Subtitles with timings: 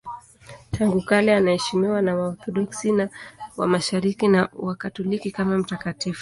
[0.71, 2.91] Tangu kale anaheshimiwa na Waorthodoksi
[3.57, 6.19] wa Mashariki na Wakatoliki kama mtakatifu.